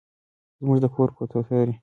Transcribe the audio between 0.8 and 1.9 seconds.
د کور کوترې